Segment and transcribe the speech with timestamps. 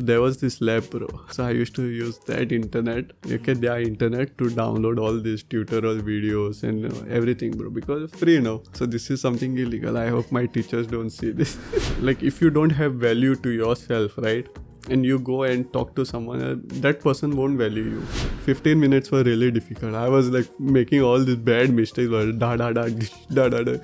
[0.00, 1.08] So there was this lab, bro.
[1.30, 5.96] So I used to use that internet, okay, their internet to download all these tutorial
[5.96, 8.62] videos and uh, everything, bro, because free now.
[8.72, 9.98] So this is something illegal.
[9.98, 11.58] I hope my teachers don't see this.
[12.00, 14.48] like if you don't have value to yourself, right?
[14.88, 16.54] and you go and talk to someone uh,
[16.84, 18.00] that person won't value you
[18.46, 22.72] 15 minutes were really difficult i was like making all these bad mistakes da da
[22.72, 22.88] da
[23.34, 23.76] da da da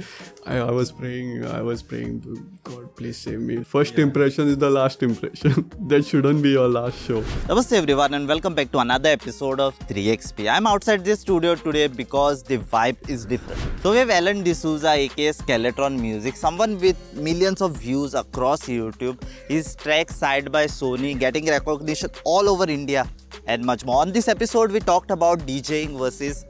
[0.46, 2.22] I, I was praying i was praying
[2.66, 3.62] god please save me.
[3.62, 4.04] First yeah.
[4.04, 5.70] impression is the last impression.
[5.90, 7.20] That shouldn't be your last show.
[7.50, 11.86] Namaste everyone and welcome back to another episode of 3xp i'm outside this studio today
[12.00, 13.60] because the vibe is different.
[13.82, 19.22] So we have alan d'souza aka skeletron music someone with millions of views across youtube.
[19.54, 23.08] His track side by Sony, getting recognition all over India,
[23.46, 24.00] and much more.
[24.00, 26.44] On this episode, we talked about DJing versus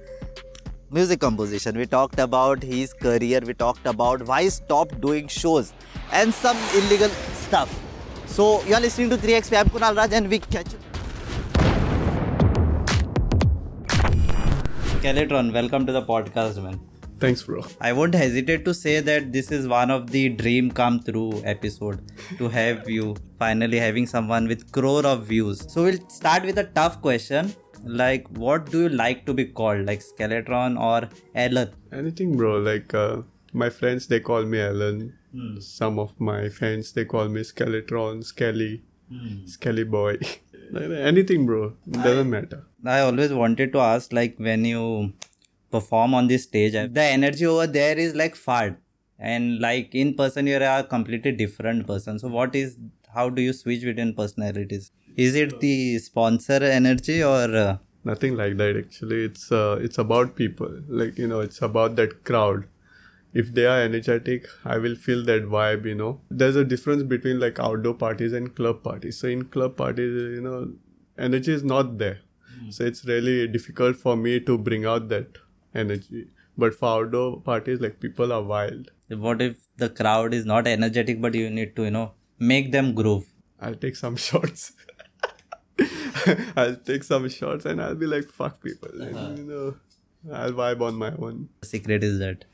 [0.91, 1.77] music composition.
[1.77, 3.41] We talked about his career.
[3.45, 5.73] We talked about why he stopped doing shows
[6.12, 7.83] and some illegal stuff.
[8.27, 9.59] So, you are listening to 3XP.
[9.59, 10.79] I'm Kunal Raj, and we catch you.
[15.01, 16.81] Skeletron, welcome to the podcast, man.
[17.19, 17.65] Thanks, bro.
[17.81, 22.03] I won't hesitate to say that this is one of the dream come true episode
[22.37, 25.65] to have you finally having someone with crore of views.
[25.73, 27.55] So we'll start with a tough question.
[27.87, 29.87] Like, what do you like to be called?
[29.87, 31.70] Like Skeletron or Alan?
[31.93, 32.59] Anything, bro.
[32.59, 35.15] Like, uh, my friends they call me Alan.
[35.33, 35.61] Hmm.
[35.61, 39.47] Some of my fans they call me Skeletron, Skelly, hmm.
[39.47, 40.19] Skelly boy.
[40.77, 41.75] Anything, bro.
[41.91, 42.65] Doesn't I, matter.
[42.84, 45.12] I always wanted to ask, like, when you
[45.71, 48.77] perform on this stage the energy over there is like fart
[49.19, 52.77] and like in person you're a completely different person so what is
[53.15, 57.77] how do you switch between personalities is it the sponsor energy or uh...
[58.05, 62.25] nothing like that actually it's uh, it's about people like you know it's about that
[62.25, 62.67] crowd
[63.33, 67.41] if they are energetic i will feel that vibe you know there's a difference between
[67.41, 70.61] like outdoor parties and club parties so in club parties you know
[71.19, 72.19] energy is not there
[72.61, 72.72] mm.
[72.72, 75.42] so it's really difficult for me to bring out that
[75.77, 76.28] energy.
[76.59, 78.91] But for outdoor parties, like people are wild.
[79.09, 82.94] What if the crowd is not energetic, but you need to, you know, make them
[82.94, 83.27] groove?
[83.60, 84.72] I'll take some shots.
[86.56, 88.91] I'll take some shots and I'll be like, fuck people.
[89.00, 89.19] Uh-huh.
[89.19, 91.49] And, you know, I'll vibe on my own.
[91.62, 92.44] secret is that.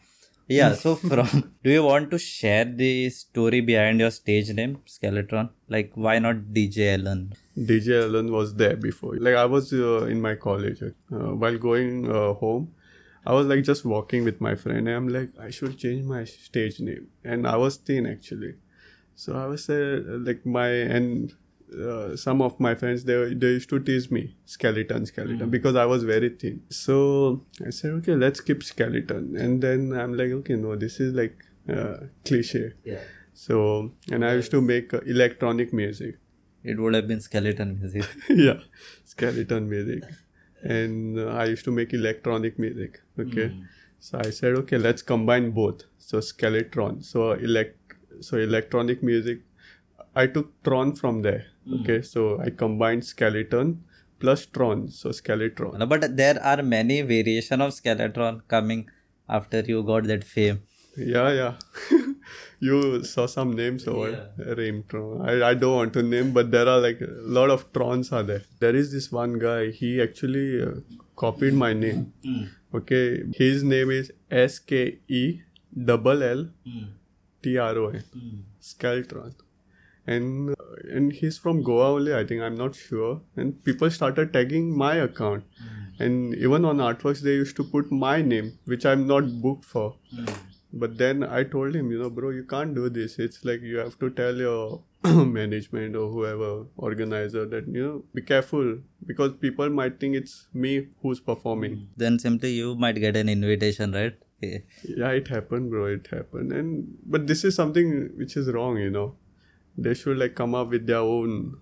[0.49, 5.51] Yeah, so from do you want to share the story behind your stage name, Skeletron?
[5.69, 7.33] Like, why not DJ Alan?
[7.57, 9.17] DJ Alan was there before.
[9.17, 10.83] Like, I was uh, in my college.
[10.83, 12.75] Uh, while going uh, home,
[13.25, 16.25] I was like just walking with my friend and I'm like, I should change my
[16.25, 17.09] stage name.
[17.25, 18.55] And I was thin actually.
[19.15, 21.33] So I was uh, like my, and
[21.81, 25.51] uh, some of my friends, they, they used to tease me, skeleton, skeleton, mm.
[25.51, 26.63] because I was very thin.
[26.71, 29.37] So I said, okay, let's keep skeleton.
[29.37, 31.37] And then I'm like, okay, no, this is like
[31.69, 32.73] uh, cliche.
[32.85, 33.01] Yeah.
[33.35, 36.19] So, and I used to make uh, electronic music.
[36.65, 38.05] It would have been skeleton music.
[38.29, 38.61] yeah,
[39.05, 40.05] skeleton music
[40.63, 43.01] and uh, I used to make electronic music.
[43.19, 43.65] Okay, mm.
[43.99, 45.83] so I said, okay, let's combine both.
[45.99, 47.79] So skeleton so elect,
[48.21, 49.41] so electronic music.
[50.15, 51.47] I took Tron from there.
[51.69, 51.81] Mm.
[51.81, 53.85] Okay, so I combined skeleton
[54.19, 55.89] plus Tron, so Skeletron.
[55.89, 58.89] But there are many variation of Skeletron coming
[59.29, 60.63] after you got that fame.
[60.97, 61.55] Yeah, yeah.
[62.61, 64.55] you saw some names over yeah.
[64.55, 65.27] Raimtron.
[65.29, 67.09] I, I don't want to name, but there are like a
[67.39, 68.43] lot of Trons are there.
[68.61, 69.71] There is this one guy.
[69.71, 70.73] He actually uh,
[71.17, 72.13] copied my name.
[72.25, 72.51] Mm.
[72.75, 75.41] Okay, his name is S K E
[75.93, 76.49] double L
[77.43, 78.05] T R O N.
[78.13, 78.41] Hmm.
[78.61, 79.35] Skeltron.
[80.07, 80.55] And uh,
[80.91, 82.15] and he's from Goa only.
[82.15, 83.21] I think I'm not sure.
[83.37, 85.45] And people started tagging my account.
[85.63, 86.01] Mm.
[86.01, 89.97] And even on artworks, they used to put my name, which I'm not booked for.
[90.15, 90.35] Mm
[90.73, 93.79] but then i told him you know bro you can't do this it's like you
[93.79, 99.69] have to tell your management or whoever organizer that you know be careful because people
[99.69, 105.11] might think it's me who's performing then simply you might get an invitation right yeah
[105.11, 109.15] it happened bro it happened and but this is something which is wrong you know
[109.77, 111.57] they should like come up with their own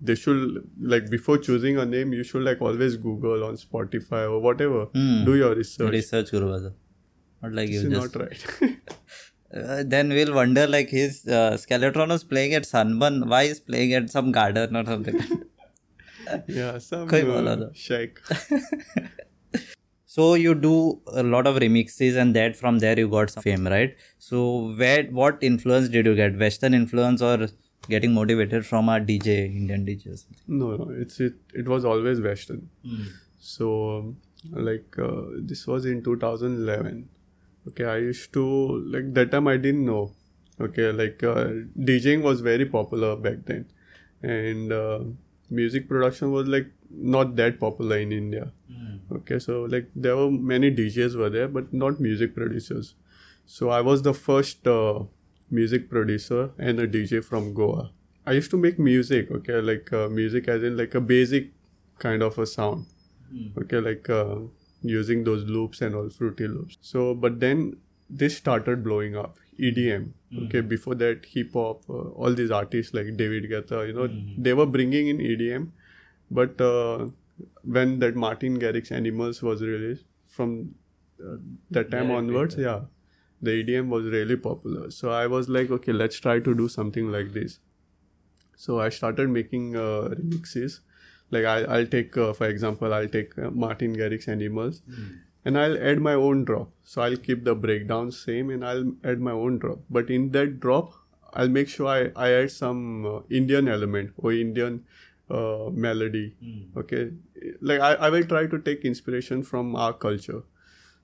[0.00, 4.40] they should like before choosing a name you should like always google on spotify or
[4.40, 5.24] whatever mm.
[5.24, 6.70] do your research research guru
[7.42, 8.14] not like you just.
[8.14, 8.46] not right.
[9.54, 13.28] uh, then we'll wonder like his uh, Skeletron was playing at Sunburn.
[13.28, 15.20] Why is playing at some garden or something?
[16.48, 18.20] yeah, some uh, shack.
[20.16, 20.74] so you do
[21.22, 23.96] a lot of remixes and that from there you got some fame right?
[24.18, 26.38] So where what influence did you get?
[26.38, 27.48] Western influence or
[27.88, 30.24] getting motivated from a dj indian djs
[30.60, 32.68] no no it's it it was always western.
[32.84, 33.04] Mm.
[33.38, 34.14] so
[34.68, 37.08] like uh, this was in 2011
[37.68, 38.46] okay i used to
[38.94, 40.12] like that time i didn't know.
[40.64, 41.44] Okay like uh,
[41.88, 43.66] djing was very popular back then.
[44.22, 45.00] And uh,
[45.50, 48.52] music production was like not that popular in India.
[49.12, 52.94] Okay, so like there were many DJs were there, but not music producers.
[53.44, 55.04] So I was the first uh,
[55.50, 57.90] music producer and a DJ from Goa.
[58.26, 61.52] I used to make music, okay, like uh, music as in like a basic
[62.00, 62.86] kind of a sound,
[63.56, 64.36] okay, like uh,
[64.82, 66.78] using those loops and all fruity loops.
[66.80, 67.76] So, but then
[68.10, 69.38] this started blowing up.
[69.58, 70.10] EDM,
[70.44, 70.60] okay.
[70.60, 74.66] Before that, hip hop, uh, all these artists like David Guetta, you know, they were
[74.66, 75.70] bringing in EDM,
[76.30, 77.08] but uh,
[77.62, 80.74] when that Martin Garrix Animals was released, from
[81.20, 81.36] uh,
[81.70, 82.80] that time Direct onwards, yeah,
[83.42, 84.90] the EDM was really popular.
[84.90, 87.58] So I was like, okay, let's try to do something like this.
[88.56, 90.80] So I started making uh, remixes.
[91.30, 94.82] Like I, I'll take, uh, for example, I'll take uh, Martin Garrix Animals,
[95.44, 96.70] and I'll add my own drop.
[96.84, 99.80] So I'll keep the breakdown same, and I'll add my own drop.
[99.90, 100.92] But in that drop,
[101.32, 104.84] I'll make sure I, I add some uh, Indian element or Indian
[105.30, 106.34] uh, melody.
[106.76, 107.10] Okay,
[107.60, 110.42] like I, I will try to take inspiration from our culture.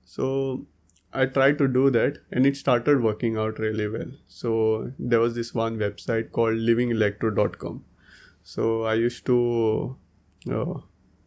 [0.05, 0.65] So
[1.13, 4.11] I tried to do that and it started working out really well.
[4.27, 7.83] So there was this one website called livingelectro.com.
[8.43, 9.95] So I used to
[10.51, 10.73] uh,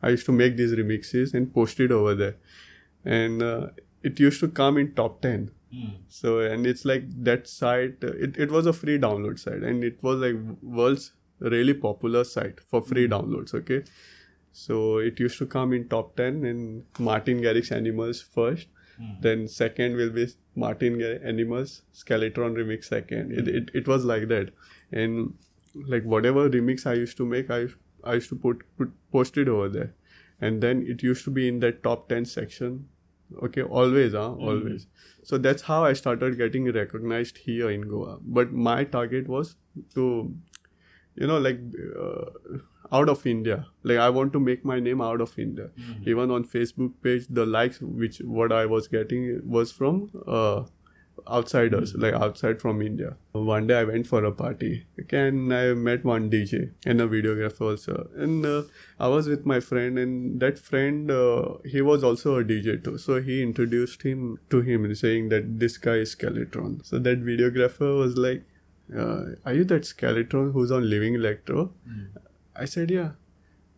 [0.03, 2.37] I used to make these remixes and post it over there.
[3.05, 3.69] And uh,
[4.03, 5.51] it used to come in top 10.
[6.09, 10.03] So and it's like that site it, it was a free download site and it
[10.03, 13.13] was like world's really popular site for free hmm.
[13.13, 13.85] downloads, okay?
[14.53, 18.69] So it used to come in top 10 and Martin Garrix Animals first.
[18.97, 19.21] Hmm.
[19.21, 23.33] Then second will be Martin Gar- Animals Skeletron remix second.
[23.33, 23.57] It, hmm.
[23.57, 24.51] it, it was like that.
[24.93, 25.35] And
[25.75, 27.67] like whatever remix I used to make, I,
[28.03, 29.95] I used to put, put post it over there.
[30.41, 32.89] And then it used to be in that top 10 section.
[33.43, 34.35] Okay, always, huh?
[34.35, 34.87] Always.
[35.23, 38.19] So that's how I started getting recognized here in Goa.
[38.23, 39.57] But my target was
[39.95, 40.33] to
[41.17, 41.59] you know like
[41.99, 42.59] uh,
[42.93, 43.67] out of india.
[43.83, 45.71] Like i want to make my name out of india.
[46.05, 50.65] Even on facebook page the likes which what i was getting was from uh,
[51.29, 53.17] outsiders like outside from india.
[53.33, 54.87] One day i went for a party.
[55.01, 58.09] Okay, and i met one dj and a videographer also.
[58.17, 58.63] And uh,
[58.99, 62.99] i was with my friend and that friend uh, he was also a dj too.
[62.99, 66.85] So he introduced him to him saying that this guy is skeletron.
[66.85, 68.45] So that videographer was like
[68.95, 71.73] are you that skeleton who's on Living Electro?
[71.87, 72.05] Hmm.
[72.55, 73.11] I said, yeah.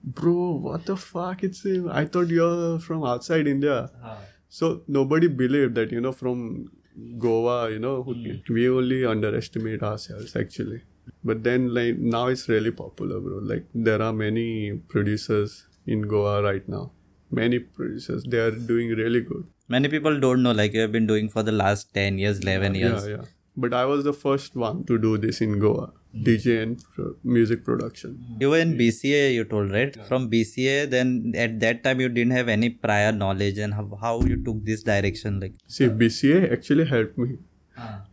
[0.05, 1.43] Bro, what the fuck?
[1.43, 1.89] It's him.
[1.91, 3.91] I thought you're from outside India.
[4.03, 4.17] Uh-huh.
[4.49, 6.71] So nobody believed that, you know, from
[7.19, 8.53] Goa, you know, who, hmm.
[8.53, 10.83] we only underestimate ourselves actually.
[11.25, 13.39] But then, like, now it's really popular, bro.
[13.39, 16.93] Like, there are many producers in Goa right now.
[17.31, 18.25] Many producers.
[18.25, 19.47] They are doing really good.
[19.69, 22.75] Many people don't know, like you have been doing for the last 10 years, 11
[22.75, 23.07] years.
[23.07, 23.23] Yeah, yeah.
[23.63, 25.87] But I was the first one to do this in Goa.
[26.27, 28.13] DJ and pro- music production.
[28.41, 29.97] You were in BCA, you told, right?
[30.11, 34.15] From BCA, then at that time you didn't have any prior knowledge and how, how
[34.23, 35.39] you took this direction.
[35.41, 37.39] Like, See, BCA actually helped me.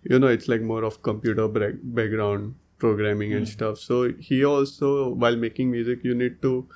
[0.04, 3.80] You know, it's like more of computer bra- background programming and stuff.
[3.80, 6.68] So here also, while making music, you need to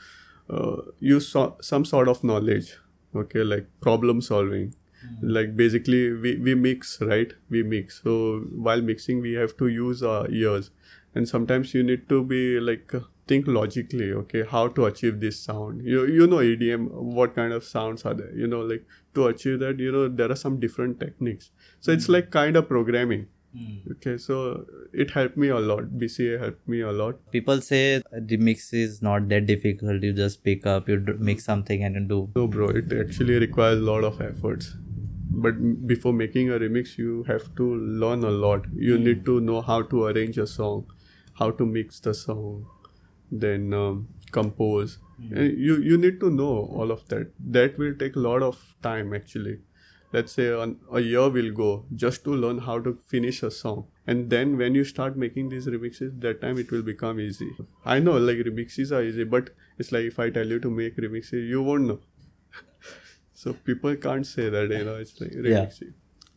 [0.49, 2.77] uh, use so- some sort of knowledge.
[3.15, 4.73] Okay, like problem solving.
[5.01, 5.29] Hmm.
[5.35, 7.31] Like basically, we, we mix, right?
[7.49, 8.01] We mix.
[8.03, 10.71] So while mixing, we have to use our ears,
[11.15, 12.93] and sometimes you need to be like
[13.27, 14.11] think logically.
[14.11, 15.85] Okay, how to achieve this sound?
[15.85, 18.33] You you know EDM, what kind of sounds are there?
[18.35, 21.51] You know, like to achieve that, you know, there are some different techniques.
[21.79, 22.13] So it's hmm.
[22.13, 23.27] like kind of programming.
[23.57, 23.91] Hmm.
[23.93, 25.85] Okay, so it helped me a lot.
[26.01, 27.15] BCA helped me a lot.
[27.31, 28.01] people say
[28.31, 30.03] remix is not that difficult.
[30.03, 32.19] You just pick up, you d- make something and you do.
[32.35, 34.75] No, bro, it actually requires a lot of efforts.
[35.29, 38.65] But before making a remix, you have to learn a lot.
[38.73, 40.85] You need to know how to arrange a song,
[41.35, 42.65] how to mix the song,
[43.31, 44.97] then um, compose.
[45.31, 47.31] And you you need to know all of that.
[47.57, 49.59] That will take a lot of time actually.
[50.11, 53.85] Let's say an, a year will go just to learn how to finish a song.
[54.07, 57.51] And then when you start making these remixes, that time it will become easy.
[57.85, 60.97] I know like remixes are easy, but it's like if I tell you to make
[60.97, 61.99] remixes, you won't know.
[63.41, 65.41] So people can't say that, you know, it's like Yeah.
[65.65, 65.93] remixing.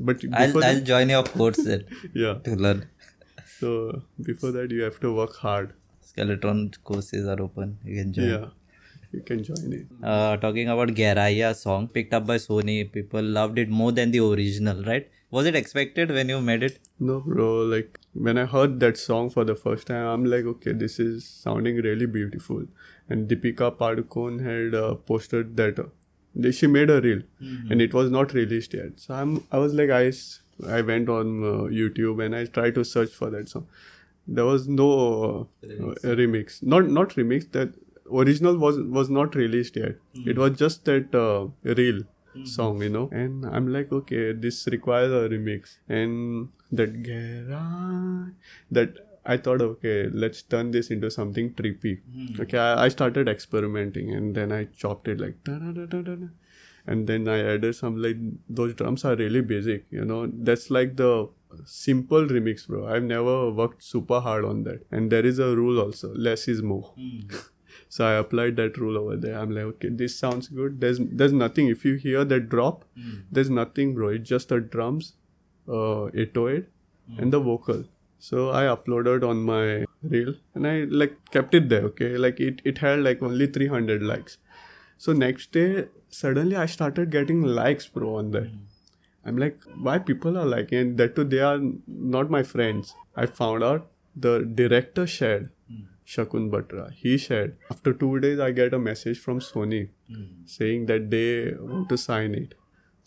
[0.09, 1.85] But I'll, I'll join your course then
[2.25, 2.35] yeah.
[2.49, 2.83] to learn.
[3.59, 5.73] So before that, you have to work hard.
[6.01, 7.79] Skeleton courses are open.
[7.85, 8.29] You can join.
[8.29, 8.47] Yeah,
[9.13, 9.87] you can join it.
[10.03, 14.21] Uh, talking about Gehraiyaan song picked up by Sony, people loved it more than the
[14.25, 15.09] original, right?
[15.31, 16.79] Was it expected when you made it?
[17.01, 17.49] No, bro.
[17.75, 21.25] Like when I heard that song for the first time, I'm like, okay, this is
[21.25, 22.65] sounding really beautiful.
[23.09, 25.79] And Deepika Padukone had uh, posted that
[26.45, 27.23] uh, she made a reel,
[27.71, 29.01] and it was not released yet.
[29.01, 30.13] So I'm, I was like, i
[30.79, 33.67] i went on uh, YouTube and I tried to search for that song,
[34.27, 36.17] there was no uh, remix.
[36.23, 36.63] remix.
[36.63, 37.51] Not not remix.
[37.53, 37.75] That
[38.11, 39.97] original was was not released yet.
[40.15, 40.31] Mm-hmm.
[40.31, 42.03] It was just that uh, reel
[42.45, 43.09] song, you know.
[43.13, 45.77] And I'm like, okay, this requires a remix.
[45.89, 46.93] And that
[48.71, 52.01] that I thought, okay, let's turn this into something trippy.
[52.13, 52.41] Hmm.
[52.43, 55.43] Okay, I, I started experimenting, and then I chopped it like.
[55.45, 56.27] da-da-da-da-da-da.
[56.85, 58.17] And then I added some like
[58.49, 60.27] those drums are really basic, you know.
[60.27, 61.29] That's like the
[61.65, 62.89] simple remix, bro.
[62.89, 64.85] I've never worked super hard on that.
[64.91, 66.93] And there is a rule also: less is more.
[66.97, 67.21] Hmm.
[67.89, 69.39] So I applied that rule over there.
[69.39, 70.81] I'm like, okay, this sounds good.
[70.81, 71.69] There's there's nothing.
[71.69, 73.19] If you hear that drop, hmm.
[73.31, 74.09] there's nothing, bro.
[74.09, 75.13] It's just the drums,
[75.69, 76.69] uh, 808,
[77.19, 77.85] and the vocal.
[78.25, 81.87] So I uploaded on my reel and I like kept it there.
[81.87, 84.37] Okay, like it it had like only 300 likes.
[84.97, 85.87] So next day,
[86.19, 88.53] suddenly I started getting likes, bro, on that.
[89.25, 90.79] I'm like, why people are liking?
[90.79, 91.59] And that too, they are
[92.13, 92.95] not my friends.
[93.17, 95.51] I found out the director shared.
[96.15, 96.87] Shakun Batra.
[97.03, 97.57] He shared.
[97.75, 99.83] After two days, I get a message from Sony
[100.57, 102.55] saying that they want to sign it.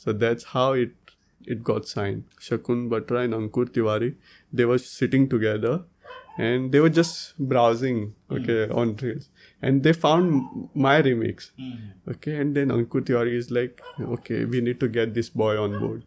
[0.05, 1.15] So that's how it
[1.48, 2.24] it got signed.
[2.39, 4.15] Shakun Batra and Ankur Tewari,
[4.55, 5.83] they were sitting together
[6.38, 9.29] and they were just browsing, okay, on Reels.
[9.62, 11.51] And they found my remix.
[12.13, 15.79] Okay, and then Ankur Tewari is like, okay, we need to get this boy on
[15.79, 16.03] board.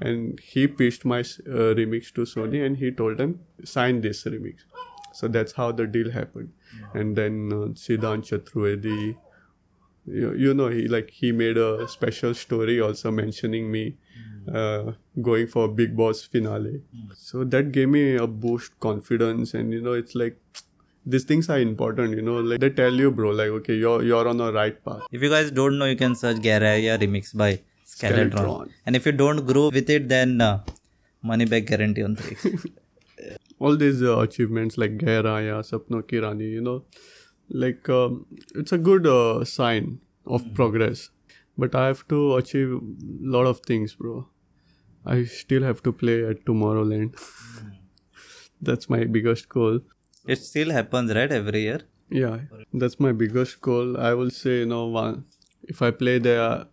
[0.00, 4.66] And he pitched my uh, remix to Sony and he told them, sign this remix.
[5.12, 6.52] So that's how the deal happened.
[6.92, 9.16] And then uh, Siddhant Chaturvedi,
[10.10, 13.96] you, you know, he like he made a special story also mentioning me
[14.52, 16.82] uh, going for Bigg Boss finale.
[17.14, 20.40] So that gave me a boost confidence, and you know, it's like
[21.04, 22.16] these things are important.
[22.16, 25.02] You know, like they tell you, bro, like okay, you're you're on the right path.
[25.12, 28.32] If you guys don't know, you can search Gehraiyaan remix by Skeletron.
[28.32, 28.68] Skeletron.
[28.86, 30.60] And if you don't grow with it, then uh,
[31.22, 32.58] money back guarantee on 3
[33.60, 36.84] all these uh, achievements like Gehraiyaan, Sapno Ki Rani, you know,
[37.50, 41.10] like um, it's a good uh, sign of progress.
[41.56, 42.80] But I have to achieve a
[43.36, 44.28] lot of things, bro.
[45.04, 47.16] I still have to play at Tomorrowland.
[48.60, 49.80] That's my biggest goal.
[50.26, 51.30] It still happens, right?
[51.30, 51.80] Every year.
[52.10, 52.38] Yeah,
[52.72, 53.98] that's my biggest goal.
[53.98, 55.26] I will say, you know, one,
[55.64, 56.64] if I play there,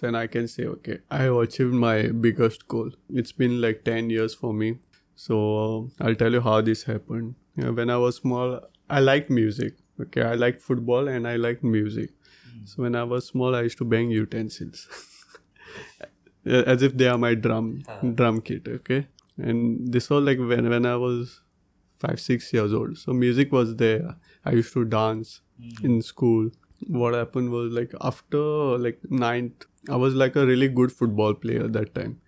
[0.00, 2.92] then I can say, okay, I have achieved my biggest goal.
[3.10, 4.78] It's been like 10 years for me.
[5.16, 7.34] So uh, I'll tell you how this happened.
[7.56, 9.74] Yeah, when I was small, I liked music.
[10.00, 12.10] Okay, I liked football and I liked music.
[12.44, 12.64] Hmm.
[12.64, 14.86] So when I was small, I used to bang utensils,
[16.46, 18.00] as if they are my drum ah.
[18.20, 18.68] drum kit.
[18.68, 21.40] Okay, and this was like when when I was
[21.98, 22.96] five six years old.
[22.98, 24.16] So music was there.
[24.44, 25.86] I used to dance hmm.
[25.86, 26.50] in school.
[26.86, 28.38] What happened was like after
[28.78, 32.20] like ninth, I was like a really good football player that time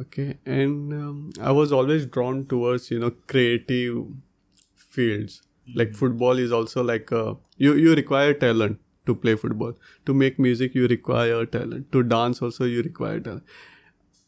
[0.00, 4.04] okay and um, i was always drawn towards you know creative
[4.76, 5.42] fields
[5.74, 9.74] like football is also like uh, you you require talent to play football.
[10.06, 11.90] To make music you require talent.
[11.92, 13.44] To dance also you require talent.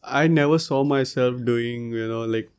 [0.03, 2.49] I never saw myself doing you know like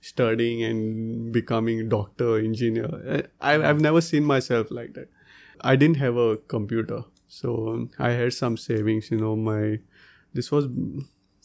[0.00, 3.24] studying and becoming doctor engineer.
[3.40, 5.08] I, I've, I've never seen myself like that.
[5.60, 9.78] I didn't have a computer so i had some savings you know my
[10.34, 10.66] this was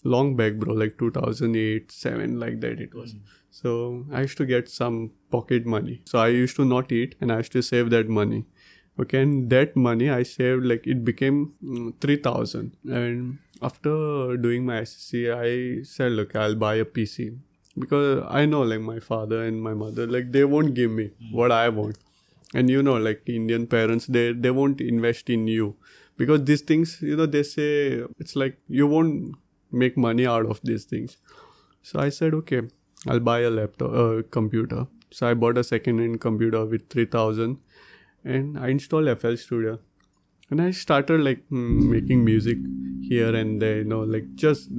[0.03, 3.15] long back bro like 2008 7 like that it was.
[3.49, 6.01] So i used to get some pocket money.
[6.05, 8.45] So i used to not eat and i used to save that money.
[8.99, 14.81] Okay and that money i saved like it became mm, 3000 and after doing my
[14.81, 17.37] ssc i said look i'll buy a pc
[17.77, 21.51] because i know like my father and my mother like they won't give me what
[21.51, 21.97] i want.
[22.53, 25.75] And you know like indian parents they they won't invest in you.
[26.17, 29.35] Because these things you know they say it's like you won't
[29.71, 31.17] make money out of these things.
[31.83, 32.61] So i said okay
[33.07, 34.87] i'll buy a laptop a computer.
[35.11, 37.57] So i bought a second hand computer with 3000
[38.23, 39.79] and i installed fl studio.
[40.49, 42.57] And i started like hmm, making music
[43.01, 44.69] here and there you know like just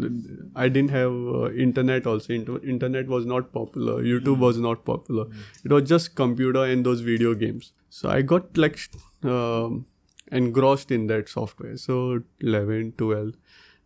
[0.54, 4.02] i didn't have uh, internet also Inter- internet was not popular.
[4.02, 5.26] Youtube was not popular.
[5.64, 7.72] It was just computer and those video games.
[7.90, 8.78] So i got like
[9.22, 9.86] um,
[10.30, 11.76] engrossed in that software.
[11.76, 13.32] So 11 12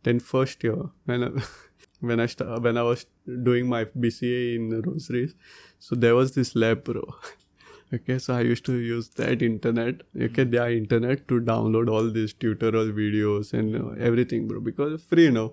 [0.03, 1.31] then first year when I,
[2.01, 3.07] when I sta- when I was
[3.43, 5.35] doing my BCA in Rosaries,
[5.79, 7.03] so there was this lab bro.
[7.95, 12.33] okay, so I used to use that internet, okay, their internet to download all these
[12.33, 15.53] tutorial videos and everything, bro, because free now.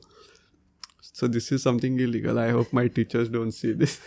[1.02, 2.40] So this is something illegal.
[2.40, 4.00] I hope my teachers don't see this.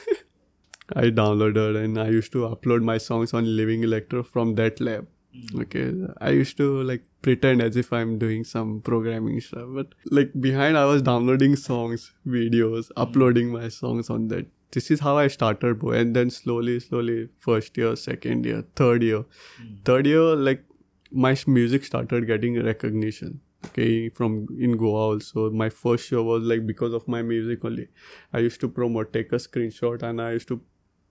[0.95, 5.07] I downloaded and I used to upload my songs on Living Electro from that lab.
[5.37, 5.63] Mm.
[5.63, 10.33] Okay, I used to like pretend as if I'm doing some programming stuff, but like
[10.41, 12.93] behind I was downloading songs, videos, mm.
[12.97, 15.93] uploading my songs on that this is how I started, bro.
[15.93, 19.25] And then slowly, slowly, first year, second year, third year,
[19.63, 19.85] mm.
[19.85, 20.65] third year, like
[21.11, 23.41] my music started getting recognition.
[23.67, 25.49] Okay, from in Goa also.
[25.51, 27.89] My first show was like because of my music only.
[28.33, 30.61] I used to promote, take a screenshot, and I used to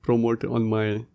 [0.01, 1.05] promote on my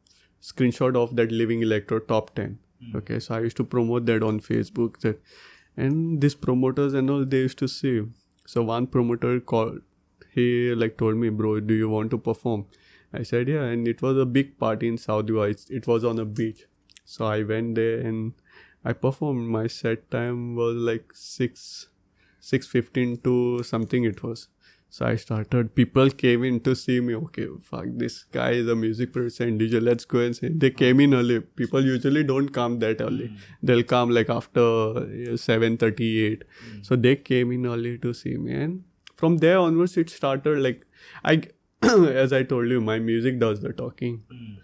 [0.40, 2.58] screenshot of that Living Electro top 10.
[2.80, 2.96] Hmm.
[2.96, 5.00] Okay, so I used to promote that on Facebook.
[5.00, 5.20] That,
[5.76, 8.02] and these promoters and all they used to see.
[8.46, 9.80] So one promoter called,
[10.32, 12.66] he like told me, bro, do you want to perform?
[13.12, 15.48] I said, yeah, and it was a big party in South Goa.
[15.48, 16.64] It, it was on a beach.
[17.04, 18.32] So I went there and
[18.84, 19.48] I performed.
[19.48, 21.88] My set time was like six,
[22.40, 24.04] six fifteen to something.
[24.04, 24.48] It was.
[24.88, 25.74] So I started.
[25.74, 27.14] People came in to see me.
[27.14, 29.82] Okay, fuck, this guy is a music producer and DJ.
[29.82, 30.48] Let's go and see.
[30.48, 31.40] They came in early.
[31.40, 33.26] People usually don't come that early.
[33.26, 33.34] Hmm.
[33.62, 36.44] They'll come like after uh, seven thirty eight.
[36.64, 36.82] Hmm.
[36.82, 38.84] So they came in early to see me, and
[39.16, 40.60] from there onwards, it started.
[40.60, 40.86] Like
[41.24, 41.42] I,
[41.82, 44.22] as I told you, my music does the talking.
[44.30, 44.54] Hmm.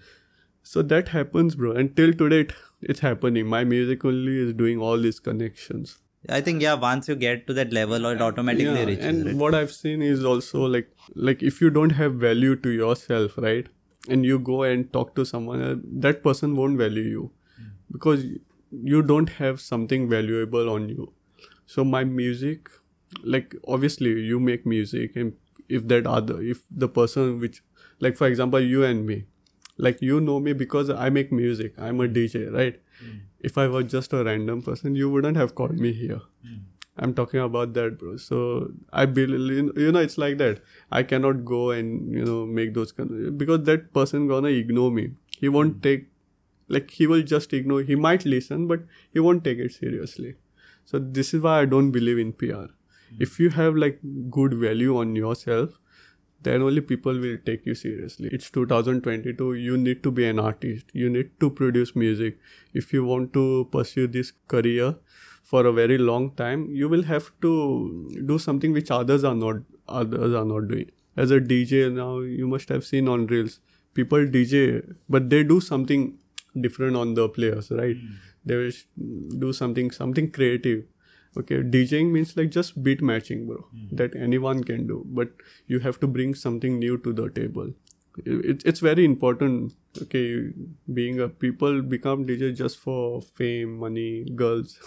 [0.62, 1.72] So that happens, bro.
[1.72, 3.46] Until today, it, it's happening.
[3.46, 5.98] My music only is doing all these connections.
[6.28, 9.04] I think yeah, once you get to that level, it automatically Yeah, reaches.
[9.06, 9.36] and right?
[9.36, 13.66] what I've seen is also like like if you don't have value to yourself, right?
[14.08, 15.76] And you go and talk to someone, uh,
[16.06, 17.30] that person won't value you
[17.90, 18.24] because
[18.92, 21.12] you don't have something valuable on you.
[21.66, 22.68] So my music,
[23.22, 25.34] like obviously you make music, and
[25.68, 27.62] if that other, if the person which,
[28.00, 29.24] like for example, you and me,
[29.76, 31.74] like you know me because I make music.
[31.78, 32.80] I'm a DJ, right?
[33.42, 36.20] If I was just a random person, you wouldn't have called me here.
[36.42, 36.60] Hmm.
[36.96, 38.16] I'm talking about that, bro.
[38.16, 40.60] So I believe, you know, it's like that.
[40.90, 45.10] I cannot go and you know make those con- because that person gonna ignore me.
[45.38, 45.80] He won't hmm.
[45.80, 46.06] take,
[46.68, 47.82] like he will just ignore.
[47.82, 48.80] He might listen, but
[49.12, 50.36] he won't take it seriously.
[50.84, 52.54] So this is why I don't believe in PR.
[52.54, 53.20] Hmm.
[53.20, 55.78] If you have like good value on yourself,
[56.42, 58.28] then only people will take you seriously.
[58.32, 59.54] It's 2022.
[59.54, 60.86] You need to be an artist.
[60.92, 62.38] You need to produce music.
[62.74, 64.96] If you want to pursue this career
[65.42, 69.56] for a very long time, you will have to do something which others are not
[69.88, 70.90] others are not doing.
[71.16, 73.60] As a DJ now, you must have seen on reels.
[73.94, 76.18] People DJ, but they do something
[76.58, 77.96] different on the players, right?
[77.96, 78.14] Hmm.
[78.44, 78.72] They will
[79.38, 80.84] do something something creative
[81.36, 83.64] okay djing means like just beat matching bro.
[83.92, 85.30] That anyone can do but
[85.66, 87.72] you have to bring something new to the table.
[88.26, 90.50] It, it's very important okay
[90.92, 94.78] being a people become dj just for fame money girls.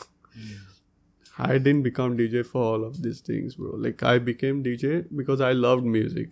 [1.38, 3.72] I didn't become dj for all of these things bro.
[3.76, 6.30] Like i became dj because i loved music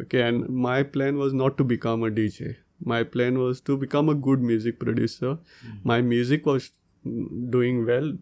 [0.00, 4.08] okay and my plan was not to become a dj my plan was to become
[4.08, 5.38] a good music producer.
[5.84, 6.70] My music was
[7.06, 8.12] mm, doing well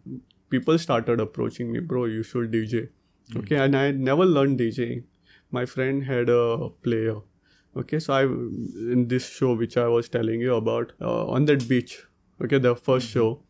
[0.50, 2.88] people started approaching me bro you should dj
[3.36, 5.02] okay and i never learned djing
[5.50, 7.16] my friend had a player.
[7.76, 8.22] Okay so i
[8.94, 12.02] in this show which i was telling you about uh, on that beach.
[12.42, 13.42] Okay the 1st show.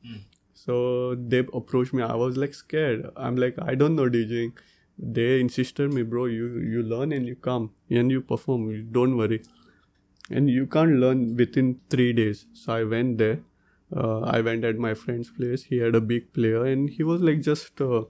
[0.53, 2.03] So they approached me.
[2.03, 3.07] I was like scared.
[3.17, 4.53] I'm like i don't know djing
[4.99, 7.71] they insisted me bro you you learn and you come.
[7.89, 8.67] And you perform.
[8.93, 9.43] Don't worry.
[10.31, 12.47] And you can't learn within three days.
[12.53, 13.41] So i went there
[13.97, 15.65] uh, i went at my friend's place.
[15.65, 18.03] He had a big player and he was like just uh,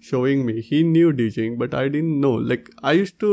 [0.00, 0.60] showing me.
[0.60, 2.34] He knew djing but i didn't know.
[2.34, 3.32] Like i used to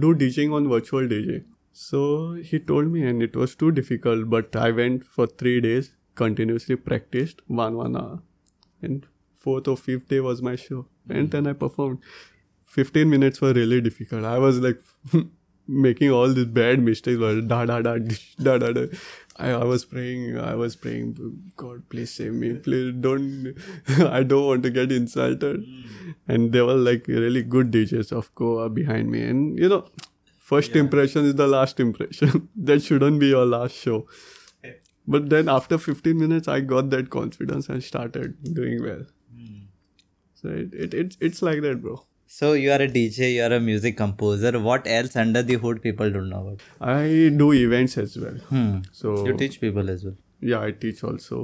[0.00, 4.54] do djing on virtual dj so he told me and it was too difficult but
[4.54, 8.22] i went for three days continuously practiced one one hour.
[8.80, 9.06] And
[9.38, 10.86] fourth or fifth day was my show.
[11.08, 11.98] And then i performed.
[12.64, 14.24] 15 minutes were really difficult.
[14.24, 14.80] I was like
[15.68, 17.98] making all these bad mistakes da da da
[18.46, 18.86] da da da
[19.36, 21.16] I, I was praying i was praying
[21.56, 22.54] god please save me.
[22.54, 23.54] Please don't
[24.18, 25.64] i don't want to get insulted.
[25.64, 26.10] Hmm.
[26.28, 29.22] And there were like really good djs of goa behind me.
[29.22, 29.86] And you know
[30.38, 32.48] first impression is the last impression.
[32.56, 34.06] That shouldn't be your last show.
[35.06, 39.04] But then after 15 minutes i got that confidence and started doing well.
[39.34, 39.60] Hmm.
[40.34, 43.53] So it, it, it it's like that bro So you are a DJ, you are
[43.57, 44.51] a music composer.
[44.59, 46.65] What else under the hood people don't know about?
[46.95, 48.73] i do events as well Hmm.
[49.01, 50.17] so You teach people as well.
[50.51, 51.37] yeah i teach also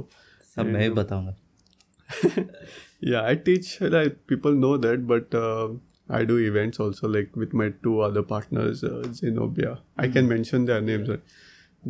[0.56, 1.34] सब मैं ही बताऊंगा
[3.12, 5.68] yeah i teach like people know that but uh,
[6.18, 9.72] i do events also like with my two other partners uh, zenobia
[10.04, 11.24] i can mention their names right?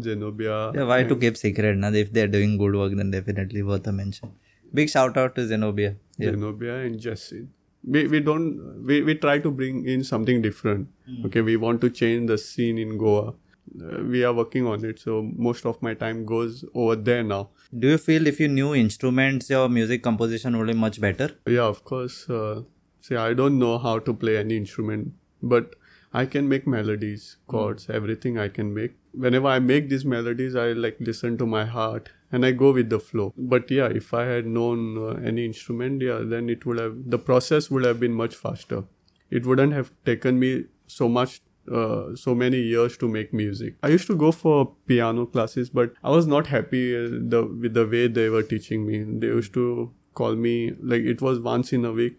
[0.09, 1.77] zenobia Yeah, why to keep secret?
[1.83, 4.33] Now, if they are doing good work, then definitely worth a mention.
[4.79, 5.91] Big shout out to Zenobia.
[6.19, 6.33] Yeah.
[6.33, 7.45] Zenobia and Jessin.
[7.84, 10.90] We, we don't we, we try to bring in something different.
[11.26, 13.34] Okay, we want to change the scene in Goa.
[13.82, 17.50] Uh, we are working on it, so most of my time goes over there now.
[17.78, 21.32] Do you feel if you knew instruments, your music composition would be much better?
[21.48, 22.30] Yeah, of course.
[22.30, 22.64] Uh,
[23.00, 25.76] see, I don't know how to play any instrument, but
[26.14, 28.96] I can make melodies, chords, everything I can make.
[29.14, 32.90] Whenever I make these melodies, I like listen to my heart and I go with
[32.90, 33.34] the flow.
[33.38, 37.20] But yeah, if I had known uh, any instrument, yeah, then it would have the
[37.20, 38.84] process would have been much faster.
[39.30, 43.76] It wouldn't have taken me so much uh, so many years to make music.
[43.84, 47.74] I used to go for piano classes, but I was not happy uh, the with
[47.74, 49.04] the way they were teaching me.
[49.04, 52.18] They used to call me like it was once in a week,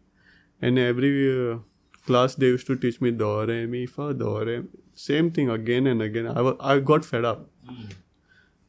[0.62, 1.14] and every
[1.52, 1.58] uh,
[2.06, 4.62] class they used to teach me do re mi fa do re.
[4.94, 6.26] Same thing again and again.
[6.60, 7.48] I got fed up.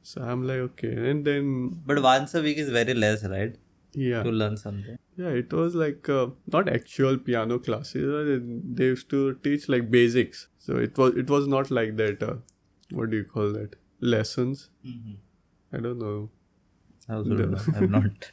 [0.04, 3.56] So I'm like okay, and then But once a week is very less, right?
[3.94, 4.98] yeah, To learn something.
[5.18, 8.42] yeah, it was like uh, not actual piano classes.
[8.80, 10.48] They used to teach like basics.
[10.68, 12.24] So it was it was not like that.
[12.24, 12.36] Uh,
[13.00, 13.76] what do you call that?
[14.00, 14.70] Lessons.
[15.74, 16.30] I don't know.
[17.08, 17.60] How should I know?
[17.76, 18.30] I'm not.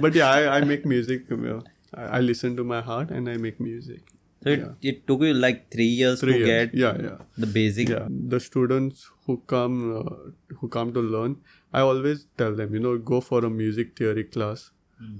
[0.00, 1.26] But yeah, I, I make music.
[1.32, 4.12] I, I listen to my heart and I make music.
[4.44, 4.90] So it, Yeah.
[4.90, 6.70] it took you like three years Three to years.
[6.70, 7.18] get Yeah, yeah.
[7.44, 7.88] the basic.
[7.94, 11.34] yeah the students who come uh, who come to learn
[11.80, 14.70] i always tell them you know go for a music theory class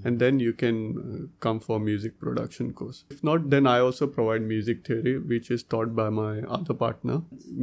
[0.05, 4.07] and then you can uh, come for music production course if not then i also
[4.17, 7.15] provide music theory which is taught by my other partner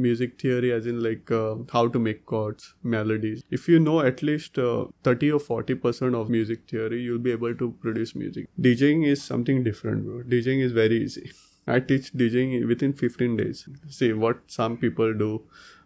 [0.07, 2.67] music theory as in like uh, how to make chords
[2.97, 7.25] melodies if you know at least uh, 30 or 40 percent of music theory you'll
[7.29, 11.31] be able to produce music djing is something different bro djing is very easy
[11.69, 13.67] I teach DJing within 15 days.
[13.89, 15.43] See what some people do.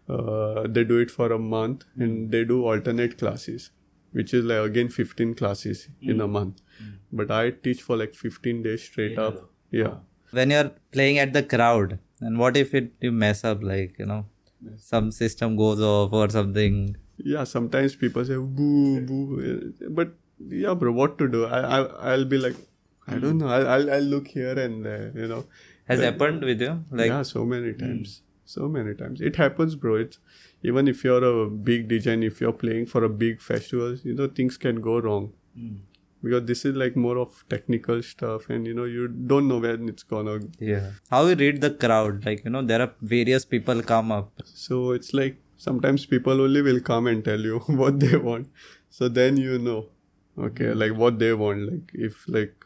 [0.08, 3.70] Uh, they do it for a month and they do alternate classes,
[4.12, 6.32] which is like again 15 classes in a hmm.
[6.32, 6.60] month.
[6.78, 6.90] Hmm.
[7.12, 9.50] But I teach for like 15 days straight up.
[9.70, 9.94] Yeah.
[10.30, 14.06] When you're playing at the crowd, and what if it you mess up, like you
[14.06, 14.26] know,
[14.76, 16.96] some system goes off or something?
[17.16, 17.44] Yeah.
[17.44, 20.14] Sometimes people say boo boo, but
[20.48, 21.44] yeah, bro, what to do?
[21.46, 22.56] I I I'll be like,
[23.06, 23.38] I don't hmm.
[23.38, 23.48] know.
[23.48, 25.12] I'll I'll, I'll look here and there.
[25.14, 25.44] You know.
[25.86, 26.84] Has happened with you?
[26.90, 27.78] Like yeah, so many hmm.
[27.78, 28.22] times.
[28.44, 29.20] So many times.
[29.20, 29.96] It happens, bro.
[29.96, 30.18] It's
[30.62, 34.14] even if you're a big DJ and if you're playing for a big festival, you
[34.14, 35.32] know, things can go wrong.
[35.56, 35.76] Hmm.
[36.22, 39.88] Because this is like more of technical stuff and you know, you don't know when
[39.90, 40.92] it's gonna yeah.
[41.10, 42.24] How you read the crowd?
[42.24, 44.32] Like you know, there are various people come up.
[44.44, 48.48] so it's like sometimes people only will come and tell you what they want.
[48.88, 49.88] So then you know,
[50.38, 50.78] okay, hmm.
[50.78, 51.70] like what they want.
[51.70, 52.64] Like if like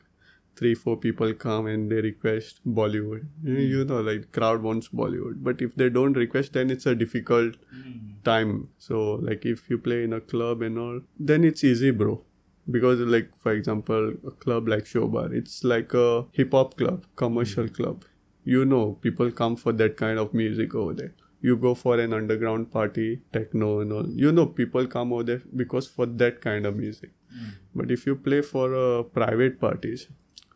[0.59, 3.61] three, four people come and they request Bollywood, you, hmm.
[3.73, 5.43] you know, like crowd wants Bollywood.
[5.49, 7.93] But if they don't request, then it's a difficult hmm.
[8.25, 8.69] time.
[8.79, 12.23] So like if you play in a club and all, then it's easy, bro.
[12.71, 17.67] Because like for example, a club like Showbar, it's like a hip hop club, commercial
[17.67, 17.75] hmm.
[17.75, 18.05] club.
[18.45, 21.15] You know, people come for that kind of music over there.
[21.41, 24.09] You go for an underground party, techno and all.
[24.09, 27.11] You know, people come over there because for that kind of music.
[27.75, 30.09] But if you play for uh, private parties,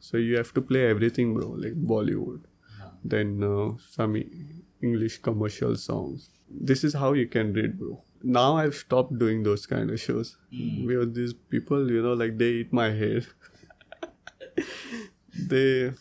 [0.04, 2.40] so you have to play everything, bro, like Bollywood,
[3.04, 4.16] then uh, some
[4.82, 6.28] English commercial songs.
[6.70, 8.02] This is how you can read, bro.
[8.38, 10.36] Now I've stopped doing those kind of shows.
[10.88, 13.20] Where these people, you know, like they eat my hair.
[15.52, 15.92] they,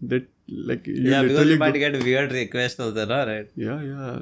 [0.00, 3.26] they like you yeah, because you might go- get weird requests also, no?
[3.26, 3.48] right?
[3.56, 4.18] yeah, yeah.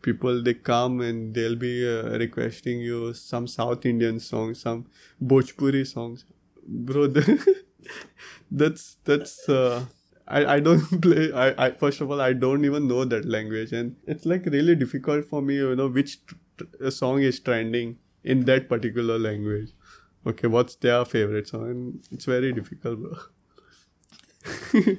[0.00, 4.86] People they come and they'll be uh, requesting you some South Indian songs, some
[5.22, 6.24] Bhojpuri songs,
[6.66, 7.06] bro.
[7.18, 7.62] the-
[8.50, 9.48] that's that's.
[9.48, 9.84] Uh,
[10.28, 11.32] I I don't play.
[11.32, 14.74] I I first of all I don't even know that language, and it's like really
[14.76, 15.56] difficult for me.
[15.56, 19.70] You know which t- t- song is trending in that particular language.
[20.26, 21.68] Okay, what's their favorite song?
[21.70, 23.16] And it's very difficult, bro.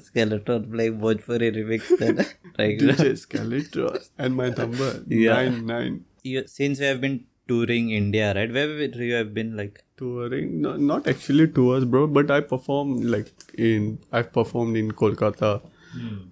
[0.00, 2.16] Skeleton playing Bhojpuri remix then.
[2.58, 5.34] like, DJ Skeletor and my number Yeah.
[5.34, 6.04] nine nine.
[6.22, 8.52] you, since you have been touring India, right?
[8.52, 9.82] Where where you have been like?
[9.96, 10.60] touring?
[10.60, 15.52] No, not actually tours bro but i perform like in i've performed in kolkata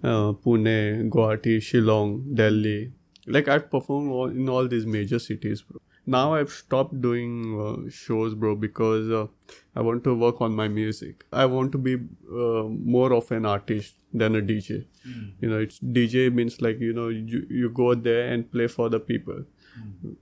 [0.03, 2.91] uh, pune guwahati shillong delhi.
[3.27, 5.81] Like i've performed all, in all these major cities bro.
[6.05, 9.25] Now i've stopped doing uh, shows bro because uh,
[9.75, 11.25] i want to work on my music.
[11.31, 12.63] I want to be uh,
[12.97, 14.85] more of an artist than a dj
[15.41, 18.87] you know it's dj means like you know you, you go there and play for
[18.89, 19.41] the people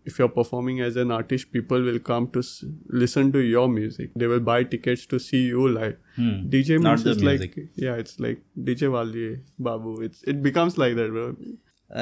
[0.06, 2.64] if you're performing as an artist people will come to s-
[3.04, 6.34] listen to your music they will buy tickets to see you live Hmm.
[6.54, 7.56] dj means it's music.
[7.58, 9.26] like yeah it's like dj wali
[9.68, 11.28] babu it's it becomes like that bro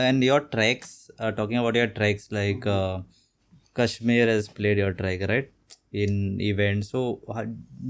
[0.01, 2.99] And your tracks, uh, talking about your tracks, like uh,
[3.79, 5.49] KSHMR has played your track, right?
[6.03, 6.13] In
[6.49, 6.91] events.
[6.95, 7.01] So,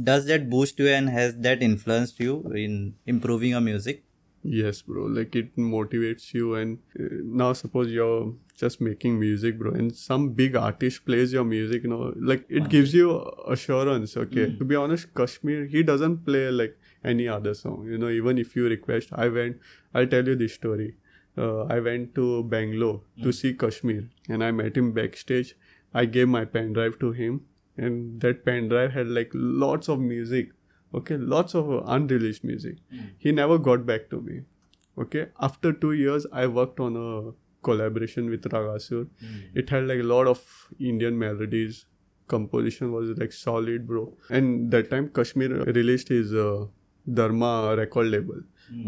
[0.10, 4.02] does that boost you and has that influenced you in improving your music?
[4.43, 5.04] Yes, bro.
[5.06, 10.30] Like it motivates you, and uh, now suppose you're just making music, bro, and some
[10.30, 13.12] big artist plays your music, you know, like it gives you
[13.47, 14.17] assurance.
[14.17, 17.86] Okay, to be honest, KSHMR he doesn't play like any other song.
[17.88, 19.58] You know, even if you request, I went.
[19.93, 20.95] I'll tell you this story.
[21.38, 25.56] Uh, I went to Bangalore to see KSHMR, and I met him backstage.
[25.93, 27.41] I gave my pen drive to him,
[27.77, 30.49] and that pen drive had like lots of music
[30.93, 32.77] okay lots of unreleased music.
[33.17, 34.41] He never got back to me.
[34.97, 37.32] Okay after two years i worked on a
[37.67, 39.08] collaboration with ragasur
[39.54, 40.43] it had like a lot of
[40.80, 41.86] indian melodies.
[42.27, 44.13] Composition was like solid bro.
[44.30, 46.65] And that time KSHMR released his uh,
[47.13, 48.41] dharma record label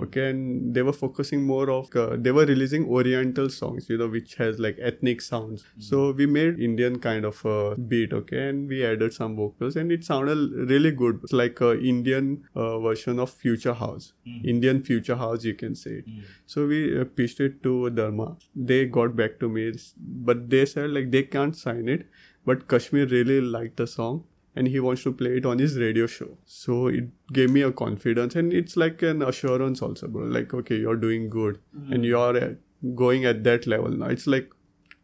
[0.03, 4.07] okay and they were focusing more of uh, they were releasing oriental songs you know
[4.07, 5.65] which has like ethnic sounds.
[5.79, 9.91] So we made indian kind of uh, beat okay and we added some vocals and
[9.91, 10.37] it sounded
[10.69, 11.19] really good.
[11.23, 14.13] It's like a indian uh, version of future house.
[14.43, 16.05] Indian future house you can say it.
[16.45, 18.37] So we uh, pitched it to dharma.
[18.55, 22.07] They got back to me but they said like they can't sign it
[22.45, 24.23] but KSHMR really liked the song
[24.55, 26.37] and he wants to play it on his radio show.
[26.45, 30.25] So it gave me a confidence and it's like an assurance also, bro.
[30.25, 32.53] Like, okay, you're doing good and you're uh,
[32.95, 34.07] going at that level now.
[34.07, 34.51] It's like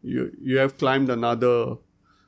[0.02, 1.76] you you have climbed another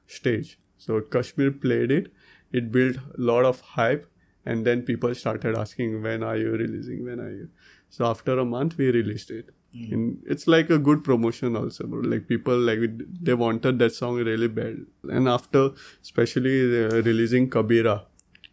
[0.07, 0.59] stage.
[0.79, 2.13] So KSHMR played it.
[2.53, 4.13] It built a lot of hype
[4.45, 7.49] and then people started asking when are you releasing when are you
[7.89, 12.01] so after a month we released it and it's like a good promotion also bro.
[12.01, 12.81] like people like
[13.21, 14.77] they wanted that song really bad.
[15.05, 15.71] And after
[16.03, 18.05] especially uh, releasing kabira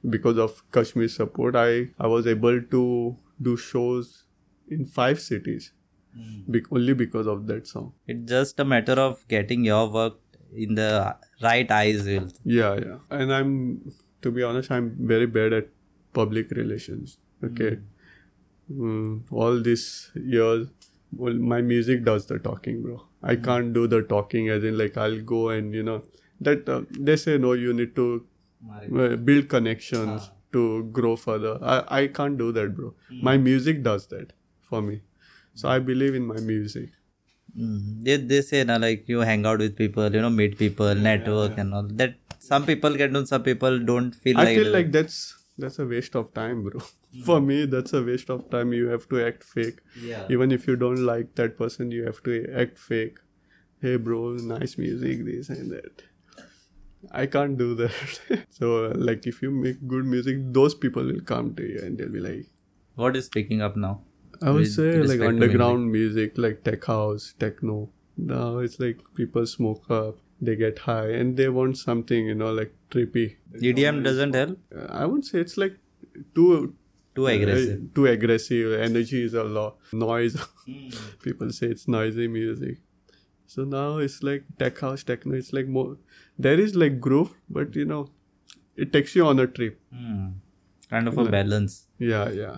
[0.10, 4.24] because of KSHMR support i i was able to do shows
[4.70, 5.74] in five cities
[6.48, 7.94] bec- only because of that song.
[8.08, 10.14] It's just a matter of getting your work
[10.54, 12.06] in the right eyes.
[12.06, 12.98] Will yeah yeah.
[13.10, 15.68] And i'm to be honest i'm very bad at
[16.14, 17.80] public relations okay?
[18.72, 20.68] Mm, all these years
[21.12, 23.02] well my music does the talking bro.
[23.22, 26.04] I can't do the talking as in like i'll go and you know
[26.42, 28.26] that uh, they say no you need to
[28.72, 31.58] uh, build connections to grow further.
[31.62, 32.94] I, I can't do that bro.
[33.22, 35.02] My music does that for me.
[35.54, 36.90] So i believe in my music.
[37.58, 38.04] Mm.
[38.04, 41.58] They, they say na, like you hang out with people, you know, meet people, network
[41.58, 41.84] and all.
[41.84, 42.16] That.
[42.40, 44.58] Some people get do, some people don't feel I like.
[44.58, 46.80] feel like that's that's a waste of time, bro.
[47.26, 48.74] For me, that's a waste of time.
[48.74, 49.80] You have to act fake.
[50.02, 50.26] Yeah.
[50.30, 53.20] Even if you don't like that person, you have to act fake.
[53.82, 56.04] Hey, bro, nice music, this and that.
[57.12, 58.46] I can't do that.
[58.50, 61.98] so, uh, like, if you make good music, those people will come to you and
[61.98, 62.48] they'll be like,
[62.96, 64.02] What is picking up now?
[64.42, 66.38] I would say like underground music.
[66.38, 67.90] like tech house, techno.
[68.18, 72.52] Now it's like people smoke up, they get high, and they want something, you know,
[72.54, 73.36] like trippy.
[73.70, 74.58] EDM doesn't help.
[74.76, 75.78] Uh, I wouldn't say it's like
[76.36, 76.76] too
[77.16, 77.82] Too aggressive.
[77.82, 78.74] uh, too aggressive.
[78.82, 79.78] Energy is a lot.
[79.92, 80.38] Noise.
[81.24, 82.78] People say it's noisy music.
[83.48, 85.36] So now it's like tech house techno.
[85.36, 85.98] It's like more.
[86.38, 88.10] There is like groove, but you know,
[88.76, 89.80] it takes you on a trip.
[89.94, 90.28] Hmm.
[90.90, 91.88] Kind of a balance.
[92.00, 92.58] Yeah, yeah.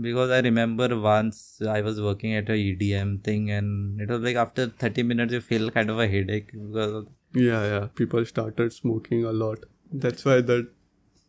[0.00, 4.36] Because I remember once I was working at a EDM thing, and it was like
[4.36, 7.86] after 30 minutes you feel kind of a headache because Yeah, yeah.
[7.94, 9.58] People started smoking a lot.
[9.92, 10.68] That's why that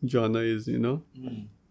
[0.06, 1.02] genre is, you know,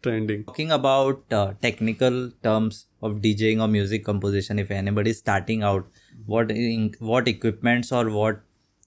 [0.01, 0.43] trending.
[0.45, 5.87] Talking about uh, technical terms of DJing or music composition, if anybody is starting out,
[6.25, 8.41] what in, what equipments or what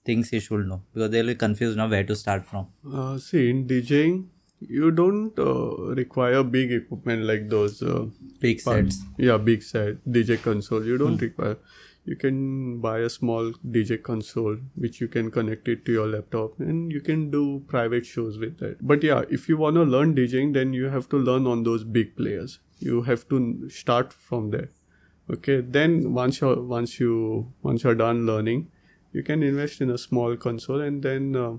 [0.05, 2.67] things he should know because they'll be confused now where to start from.
[2.93, 4.27] Uh, see, in DJing,
[4.61, 7.83] you don't uh, require big equipment like those.
[7.83, 8.07] Uh,
[8.41, 9.01] Big sets.
[9.19, 10.85] yeah, big set DJ console.
[10.85, 11.57] You don't require.
[12.05, 16.59] You can buy a small DJ console which you can connect it to your laptop
[16.59, 18.85] and you can do private shows with that.
[18.85, 21.85] But yeah, if you want to learn DJing, then you have to learn on those
[21.85, 22.59] big players.
[22.81, 24.71] You have to start from there.
[25.31, 28.69] Okay, then once you once you once you're done learning,
[29.13, 31.53] you can invest in a small console and then uh,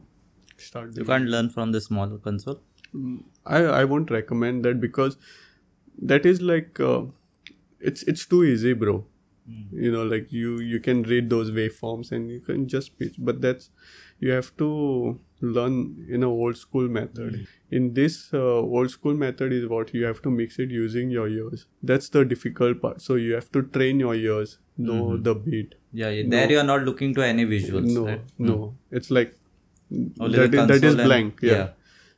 [0.58, 0.98] start.
[0.98, 2.60] You can't learn from the small console.
[3.46, 5.18] I I won't recommend that because
[5.98, 7.04] that is like uh,
[7.80, 9.06] it's it's too easy, bro.
[9.48, 9.84] Hmm.
[9.86, 13.42] You know, like you you can read those waveforms and you can just pitch, but
[13.42, 13.70] that's
[14.20, 17.36] you have to learn in a old school method.
[17.36, 17.76] Hmm.
[17.76, 21.28] In this uh, old school method is what you have to mix it using your
[21.28, 21.66] ears.
[21.82, 23.02] That's the difficult part.
[23.02, 25.24] So you have to train your ears, know hmm.
[25.24, 25.76] the beat.
[25.92, 26.24] Yeah, yeah.
[26.28, 27.94] there you are not looking to any visuals.
[27.94, 28.22] No, right?
[28.40, 29.36] no, it's like
[29.90, 30.52] that.
[30.52, 31.40] That is console and- blank.
[31.42, 31.52] yeah.
[31.52, 31.70] yeah.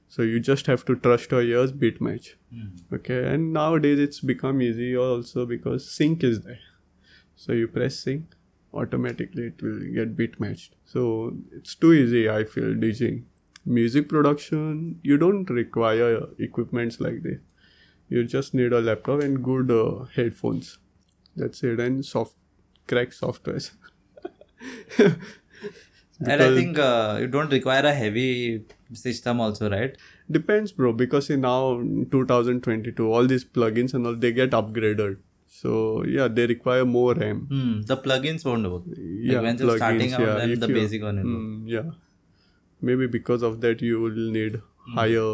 [0.07, 2.37] So you just have to trust your ears, beat match.
[2.93, 6.59] Okay, and nowadays it's become easy also because sync is there.
[7.35, 8.25] So you press sync,
[8.73, 10.75] automatically it will get beat matched.
[10.85, 13.23] So it's too easy, I feel, DJing.
[13.65, 17.39] Music production, you don't require equipments like this.
[18.09, 20.77] You just need a laptop and good uh, headphones.
[21.35, 21.79] That's it.
[21.79, 22.35] And soft
[22.87, 23.71] crack softwares.
[24.99, 29.97] and I think uh, you don't require a heavy system also, right?
[30.29, 30.93] Depends, bro.
[30.93, 35.17] Because in now 2022, all these plugins and all they get upgraded.
[35.57, 35.73] So
[36.17, 37.41] yeah, they require more RAM.
[37.51, 37.73] Hmm.
[37.91, 38.83] The plugins won't work.
[39.31, 41.19] Yeah, when you're starting out, then if the you- basic one.
[41.33, 41.91] Mm, yeah,
[42.81, 44.97] maybe because of that you will need Hmm.
[45.01, 45.29] higher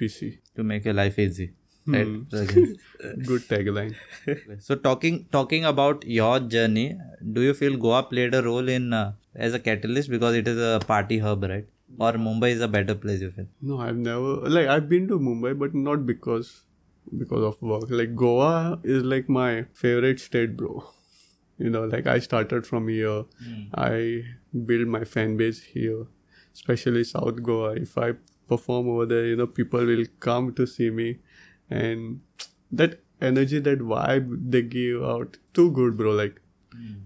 [0.00, 0.30] PC.
[0.56, 1.48] to make your life easy.
[1.94, 2.06] Right?
[2.32, 3.20] Hmm.
[3.28, 3.94] Good tagline.
[4.66, 6.86] so talking talking about your journey,
[7.36, 10.58] do you feel Goa played a role in uh, as a catalyst because it is
[10.70, 11.66] a party hub, right?
[11.98, 13.46] Or Mumbai is a better place, you feel?
[13.70, 16.52] No, I've never like I've been to Mumbai, but not because
[17.16, 17.84] because of work.
[17.88, 20.84] Like Goa is like my favorite state, bro.
[21.58, 23.24] You know, like I started from here.
[23.44, 23.62] Hmm.
[23.74, 24.22] I
[24.66, 26.06] build my fan base here,
[26.54, 27.72] especially South Goa.
[27.74, 28.12] If I
[28.48, 31.18] perform over there, you know, people will come to see me,
[31.68, 32.20] and
[32.72, 36.12] that energy, that vibe they give out, too good, bro.
[36.12, 36.40] Like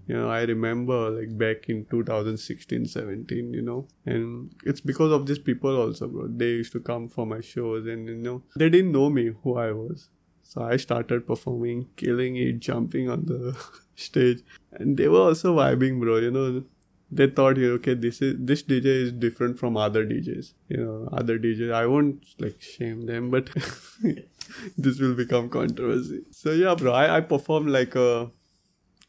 [0.07, 5.25] you know i remember like back in 2016 17 you know and it's because of
[5.25, 6.27] these people also bro.
[6.27, 9.57] They used to come for my shows and you know they didn't know me who
[9.57, 10.09] i was.
[10.43, 13.57] So i started performing killing it jumping on the
[13.95, 14.39] stage.
[14.73, 16.63] And they were also vibing bro you know.
[17.11, 21.07] They thought you okay this is this dj is different from other djs you know
[21.13, 23.49] other djs i won't like shame them but
[24.77, 26.21] this will become controversy.
[26.31, 28.31] So yeah bro i, I perform like a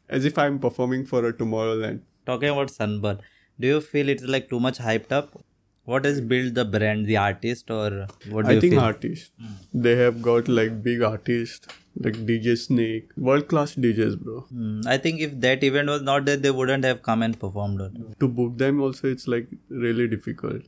[0.09, 2.01] as if I'm performing for a Tomorrowland.
[2.27, 3.21] Talking about Sunburn,
[3.61, 5.41] do you feel it's like too much hyped up?
[5.85, 8.81] What has built the brand, the artist, or what do I you think feel?
[8.83, 9.31] artists.
[9.73, 14.41] They have got like big artists like DJ Snake, world class DJs, bro.
[14.41, 17.81] Hmm, I think if that event was not there, they wouldn't have come and performed.
[17.81, 18.15] on.
[18.19, 20.63] To book them also, it's like really difficult.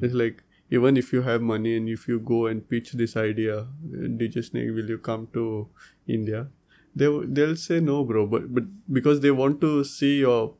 [0.00, 3.66] It's like even if you have money and if you go and pitch this idea,
[4.22, 5.68] DJ Snake, will you come to
[6.08, 6.46] India?
[6.94, 8.26] They they'll say no, bro.
[8.26, 10.54] But but because they want to see your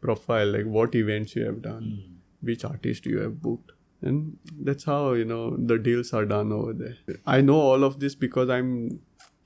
[0.00, 3.72] profile, like what events you have done, which artist you have booked.
[4.04, 6.96] And that's how, you know, the deals are done over there.
[7.24, 9.00] I know all of this because I'm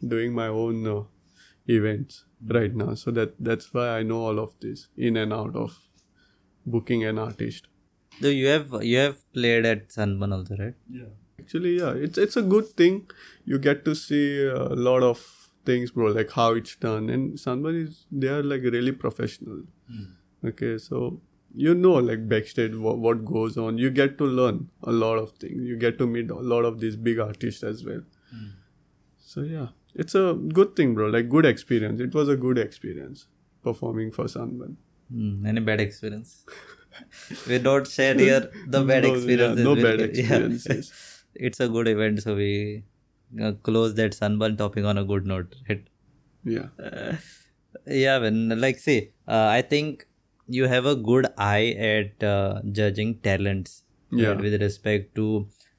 [0.07, 1.03] doing my own uh,
[1.69, 2.95] events right now.
[2.95, 5.79] So that that's why I know all of this in and out of
[6.65, 7.69] booking an artist.
[8.21, 10.75] So you have you have played at Sunburn also, right?
[10.91, 13.11] Yeah, actually, yeah, it's it's a good thing.
[13.45, 15.19] You get to see a lot of
[15.67, 17.09] things, bro, like how it's done.
[17.11, 19.63] And Sunburn is they are like really professional.
[20.51, 21.21] Okay, so
[21.55, 23.79] you know like backstage what, what goes on.
[23.79, 25.63] You get to learn a lot of things.
[25.73, 28.03] You get to meet a lot of these big artists as well.
[29.19, 31.09] So yeah, it's a good thing, bro.
[31.09, 32.01] Like good experience.
[32.01, 33.27] It was a good experience
[33.63, 34.77] performing for Sunburn.
[35.13, 36.45] Hmm, any bad experience?
[37.49, 39.65] we don't share here the bad No, yeah, experiences.
[39.65, 40.23] no bad get- yeah.
[40.23, 40.93] experiences.
[41.35, 42.85] it's a good event, so we
[43.43, 45.55] uh, close that Sunburn topic on a good note.
[45.69, 45.85] Right?
[46.45, 46.69] Yeah.
[47.87, 50.07] yeah when like say uh, i think
[50.49, 54.29] you have a good eye at uh, judging talents Yeah.
[54.29, 55.25] right, with respect to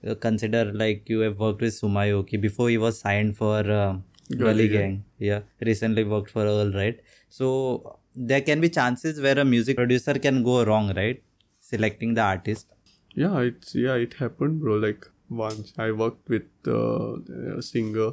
[0.08, 3.96] uh, consider like you have worked with sumayoki before he was signed for uh,
[4.42, 4.78] gully Gang.
[4.80, 4.96] gang
[5.30, 7.00] yeah recently worked for earl right
[7.38, 7.48] so
[8.32, 11.24] there can be chances where a music producer can go wrong right
[11.74, 12.68] selecting the artist
[13.22, 14.74] Yeah, it's yeah, it happened, bro.
[14.82, 17.16] Like once I worked with uh,
[17.58, 18.12] a singer.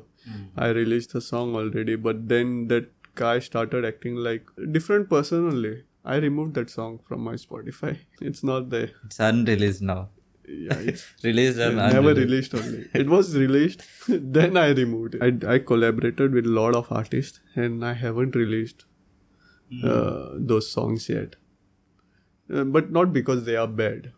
[0.57, 5.85] I released a song already, but then that guy started acting like different person only.
[6.05, 7.98] I removed that song from my Spotify.
[8.20, 8.90] It's not there.
[9.05, 10.09] it's unreleased now
[10.46, 12.88] Yeah, it's released and never released only.
[12.94, 15.22] It was released, then I removed it.
[15.46, 18.85] I, I collaborated with a lot of artists, and I haven't released
[19.83, 21.37] uh, those songs yet.
[22.53, 24.12] Uh, but not because they are bad,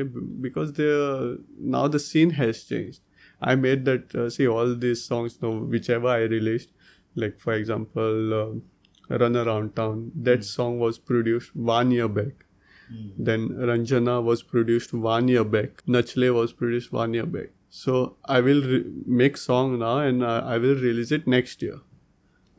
[0.00, 0.08] okay?
[0.40, 3.00] Because are, now the scene has changed.
[3.40, 6.70] I made that uh, see all these songs now, whichever I released,
[7.14, 12.46] like for example, uh, "Run Around Town." That song was produced one year back.
[13.26, 15.82] Then Ranjana was produced one year back.
[15.86, 17.50] Nachle was produced one year back.
[17.68, 21.76] So I will re- make song now and uh, I will release it next year.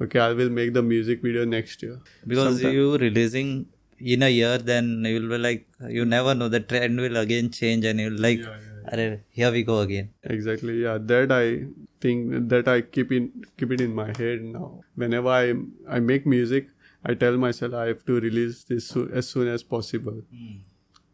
[0.01, 1.99] Okay, I will make the music video next year.
[2.25, 3.51] because Sometime- you releasing
[4.03, 7.85] in a year then you'll be like you never know the trend will again change
[7.85, 8.41] and you'll like
[8.91, 10.81] "Arre, here we go again Exactly.
[10.83, 11.65] Yeah, that I
[11.99, 14.81] think that I keep in keep it in my head now.
[14.95, 15.53] Whenever I
[15.87, 16.67] I make music,
[17.03, 20.57] I tell myself I have to release this so, as soon as possible hmm.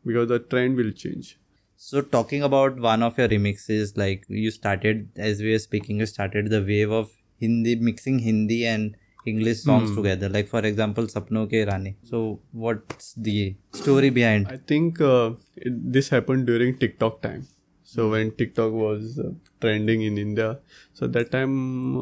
[0.05, 1.37] because the trend will change.
[1.85, 6.07] so talking about one of your remixes like you started as we were speaking you
[6.11, 7.11] started the wave of
[7.43, 8.95] hindi mixing hindi and
[9.31, 12.19] english songs together like for example sapno ke rani so
[12.65, 13.37] what's the
[13.81, 17.47] story behind I think uh, it, this happened during TikTok time.
[17.83, 19.29] So when TikTok was uh,
[19.61, 20.47] trending in India,
[20.93, 21.53] so that time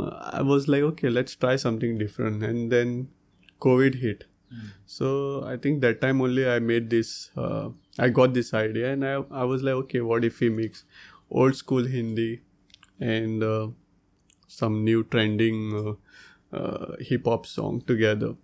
[0.04, 0.10] uh,
[0.40, 2.44] I was like, okay, let's try something different.
[2.44, 3.10] And then
[3.68, 4.26] COVID hit.
[4.86, 7.32] So I think that time only I made this.
[7.36, 7.70] Uh,
[8.00, 10.84] I got this idea, and I I was like, okay, what if we mix
[11.30, 12.42] old school Hindi
[13.00, 13.68] and uh,
[14.48, 15.62] some new trending
[16.56, 18.36] uh, hip hop song together?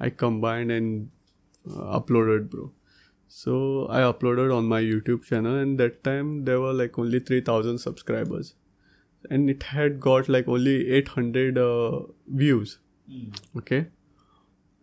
[0.00, 1.10] I combined and
[1.70, 2.72] uh, uploaded, bro.
[3.28, 7.40] So I uploaded on my YouTube channel, and that time there were like only three
[7.40, 8.54] thousand subscribers,
[9.30, 12.78] and it had got like only eight hundred uh, views.
[13.60, 13.86] Okay,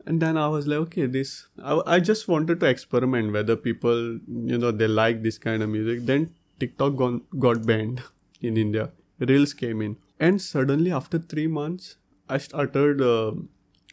[0.05, 4.19] and then I was like, okay, this I, I just wanted to experiment whether people
[4.49, 6.05] you know they like this kind of music.
[6.05, 8.01] Then TikTok gone, got banned
[8.41, 8.91] in India.
[9.19, 11.97] Reels came in, and suddenly after three months,
[12.29, 13.31] I started uh,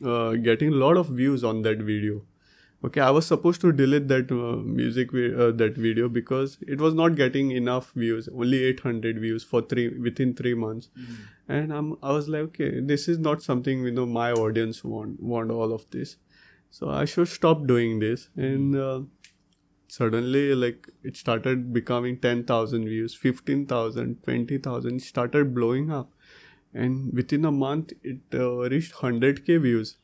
[0.05, 2.23] uh, getting a lot of views on that video.
[2.85, 6.95] Okay i was supposed to delete that uh, music uh, that video because it was
[6.99, 10.91] not getting enough views only 800 views for three within 3 months.
[11.49, 15.23] And i'm i was like okay this is not something you know my audience want
[15.35, 16.17] want all of this.
[16.71, 18.29] So i should stop doing this.
[18.37, 19.01] And uh,
[19.89, 26.11] suddenly like it started becoming 10000 views 15000 20000 it started blowing up
[26.85, 29.97] and within a month it uh, reached 100k views.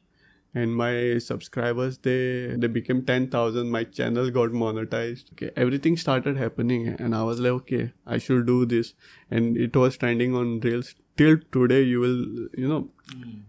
[0.54, 5.32] And my subscribers they they became 10000 my channel got monetized.
[5.32, 8.92] Okay everything started happening and i was like okay i should do this.
[9.30, 10.94] And it was trending on reels.
[11.16, 12.20] Till today you will
[12.64, 12.82] you know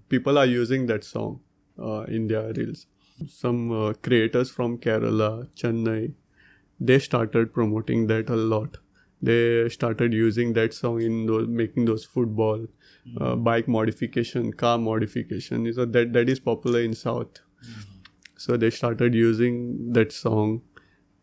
[0.09, 1.39] people are using that song
[1.77, 2.85] uh, in their reels.
[3.27, 5.31] Some uh, creators from kerala
[5.63, 6.13] chennai
[6.79, 8.77] they started promoting that a lot.
[9.21, 12.65] They started using that song in those making those football
[13.19, 17.41] uh, bike modification car modification so that that is popular in south.
[18.37, 20.61] So they started using that song.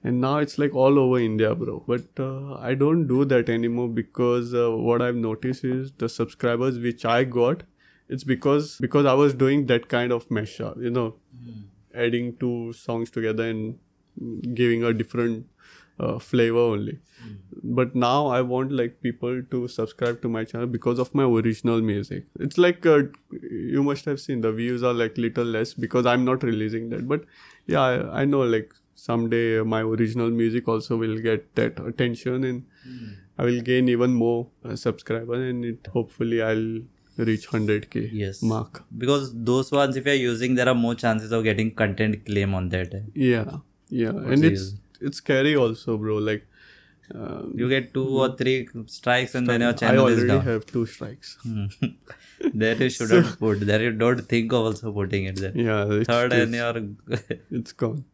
[0.03, 1.85] And now it's like all over india bro.
[1.87, 6.79] But uh, i don't do that anymore because uh, what i've noticed is the subscribers
[6.79, 7.65] which i got
[8.09, 11.15] it's because because i was doing that kind of mashup you know
[11.95, 15.47] adding two songs together and giving a different
[16.07, 16.99] uh, flavor only.
[17.79, 21.83] But now i want like people to subscribe to my channel because of my original
[21.89, 22.27] music.
[22.49, 22.99] It's like uh,
[23.75, 27.07] you must have seen the views are like little less because i'm not releasing that.
[27.15, 27.27] But
[27.75, 28.73] yeah i, I know like
[29.03, 29.45] someday
[29.75, 32.65] my original music also will get that attention and
[33.39, 36.67] i will gain even more uh, subscribers and it hopefully i'll
[37.29, 38.43] reach 100k Yes.
[38.43, 38.83] mark.
[38.97, 42.69] Because those ones, if you're using, there are more chances of getting content claim on
[42.71, 42.95] that.
[42.95, 43.01] eh.
[43.15, 43.59] yeah.
[44.03, 44.65] Yeah and the it's
[45.01, 46.47] it's scary also bro like
[47.13, 50.31] uh, You get two or three strikes and then your channel is down.
[50.31, 51.39] I already have two strikes
[52.55, 53.67] there you shouldn't put.
[53.71, 55.53] There you don't think of also putting it there.
[55.55, 56.75] yeah it's, Third and your
[57.51, 58.05] it's gone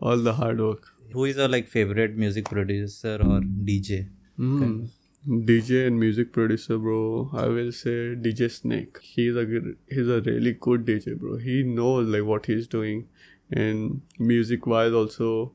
[0.00, 4.08] all the hard work who is your like favorite music producer or DJ?
[4.38, 4.88] Mm.
[5.28, 7.30] DJ and music producer, bro.
[7.34, 8.98] I will say DJ Snake.
[9.02, 9.44] He's a
[9.88, 11.36] he's a really good DJ, bro.
[11.36, 13.08] He knows like what he's doing,
[13.50, 15.52] and music wise also,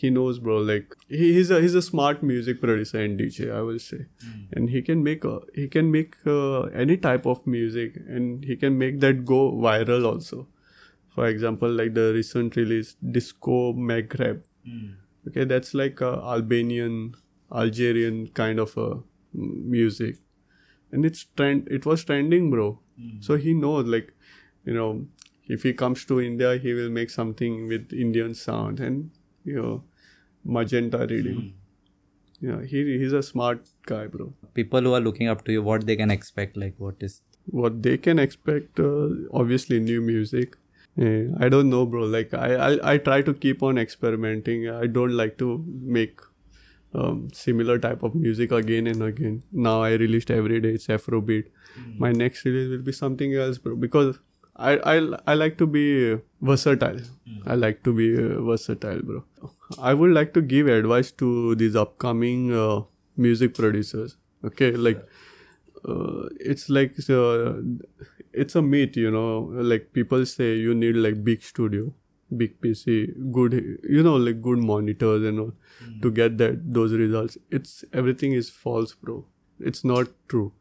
[0.00, 0.56] he knows, bro.
[0.68, 3.50] Like he, he's a he's a smart music producer and DJ.
[3.58, 4.06] I will say,
[4.52, 8.56] and he can make a, he can make uh, any type of music, and he
[8.64, 10.48] can make that go viral also.
[11.14, 14.42] For example, like the recent release Disco Maghreb
[15.28, 17.14] okay that's like a albanian
[17.52, 20.16] algerian kind of a mm, music
[20.92, 22.78] and it's trend it was trending bro
[23.20, 24.12] so he knows like
[24.64, 25.06] you know
[25.46, 29.10] if he comes to india he will make something with indian sound and
[29.44, 29.82] you know
[30.44, 31.52] Magenta Riddim.
[32.40, 34.32] Yeah he, he's a smart guy bro.
[34.54, 36.56] People who are looking up to you, what they can expect?
[36.56, 40.56] Like what is what they can expect uh, obviously new music.
[40.98, 42.04] Eh, i don't know bro.
[42.04, 44.68] Like I, I i try to keep on experimenting.
[44.68, 45.64] I don't like to
[45.98, 46.20] make
[46.94, 49.42] um, similar type of music again and again.
[49.52, 51.50] Now i released every day it's afrobeat.
[51.98, 54.20] My next release will be something else bro because
[54.56, 57.00] I, I i like to be versatile.
[57.46, 59.24] I like to be uh, versatile bro.
[59.78, 62.82] I would like to give advice to these upcoming uh,
[63.16, 64.72] music producers okay?
[64.72, 65.02] Like
[65.88, 67.54] uh, it's like uh,
[68.32, 69.50] it's a myth you know?
[69.72, 71.92] Like people say you need like big studio
[72.36, 73.52] big pc good
[73.88, 75.52] you know like good monitors and all
[76.02, 77.38] to get that those results.
[77.50, 79.24] It's everything is false bro.
[79.60, 80.52] It's not true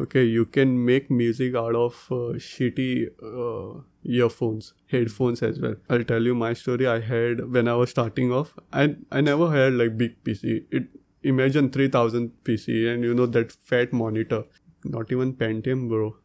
[0.00, 5.74] okay you can make music out of uh, shitty uh, earphones headphones as well.
[5.88, 6.86] I'll tell you my story.
[6.86, 10.88] I had when i was starting off i i never had like big pc it
[11.22, 14.44] imagine 3000 pc and you know that fat monitor.
[14.84, 16.16] Not even pentium bro.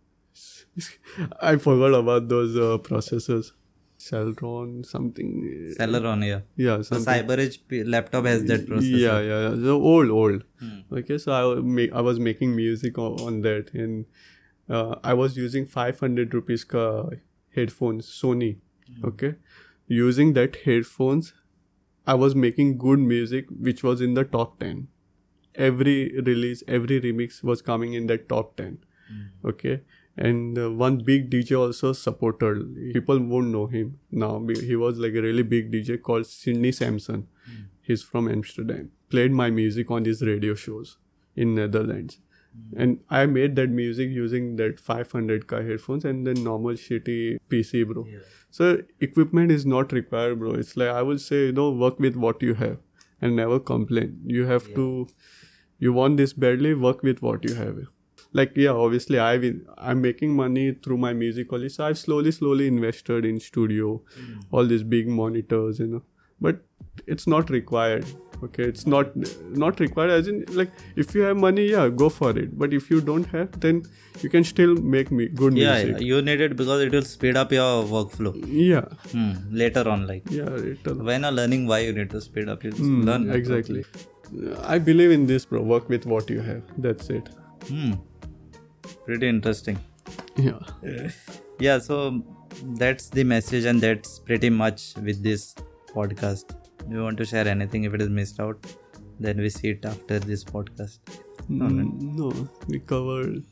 [1.41, 3.51] I forgot about those uh, processors
[3.97, 5.29] celeron something
[5.79, 6.43] Celeron here?
[6.55, 8.99] yeah The something CyberEdge laptop has that processor.
[8.99, 9.55] yeah, yeah, yeah.
[9.63, 10.43] So old, old.
[10.59, 10.79] Hmm.
[10.99, 14.05] Okay, so I ma- I was making music on, on that, and
[14.69, 16.85] uh, I was using 500 rupees ka
[17.55, 18.57] headphones, Sony.
[19.03, 19.35] Okay,
[19.87, 21.33] using that headphones,
[22.05, 24.87] I was making good music, which was in the top ten.
[25.55, 28.77] Every release, every remix was coming in that top ten.
[29.53, 29.81] Okay,
[30.17, 32.93] and uh, one big DJ also supported.
[32.93, 34.45] People won't know him now.
[34.47, 37.27] He was like a really big DJ called Sidney Samson.
[37.81, 38.91] He's from Amsterdam.
[39.09, 40.97] Played my music on these radio shows
[41.35, 42.19] in Netherlands.
[42.77, 48.07] And I made that music using that 500k headphones and then normal shitty PC, bro.
[48.49, 50.51] So equipment is not required, bro.
[50.53, 52.77] It's like I would say, you know, work with what you have
[53.21, 54.21] and never complain.
[54.25, 55.07] You have to,
[55.79, 57.77] you want this badly, work with what you have.
[58.37, 61.69] Like yeah, obviously I will, I'm making money through my music only.
[61.69, 64.01] So I've slowly, slowly invested in studio,
[64.51, 66.03] all these big monitors, you know.
[66.41, 66.57] But
[67.07, 68.05] it's not required.
[68.45, 69.13] Okay, it's not
[69.65, 70.11] not required.
[70.15, 70.71] As in, like
[71.03, 72.57] if you have money, yeah, go for it.
[72.63, 73.79] But if you don't have, then
[74.23, 76.01] you can still make me good Yeah, music.
[76.01, 78.33] yeah, you need it because it will speed up your workflow.
[78.63, 79.31] Yeah, Hmm.
[79.61, 82.71] Later on, like yeah, it'll, when you're learning why you need to speed up, you
[82.81, 83.29] just Hmm, learn.
[83.39, 83.85] exactly.
[84.75, 85.61] I believe in this, bro.
[85.61, 86.61] Work with what you have.
[86.89, 87.29] That's it.
[87.69, 87.93] Hmm.
[89.05, 89.79] Pretty interesting.
[90.35, 90.59] Yeah.
[91.59, 92.21] Yeah, so
[92.77, 95.55] that's the message, and that's pretty much with this
[95.93, 96.55] podcast.
[96.89, 98.65] You want to share anything if it is missed out?
[99.19, 100.99] Then we see it after this podcast.
[101.49, 103.43] Mm, no, we covered.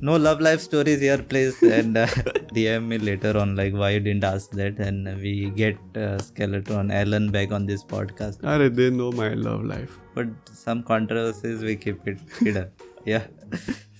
[0.00, 1.60] No love life stories here, please.
[1.62, 2.06] And uh,
[2.56, 4.78] DM me later on, like why you didn't ask that.
[4.78, 8.44] And we get uh, Skeletron Alan back on this podcast.
[8.44, 9.98] Are they know my love life.
[10.14, 12.70] But some controversies, we keep it hidden.
[13.04, 13.26] yeah.